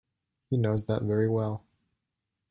[0.49, 1.63] He knows that very well.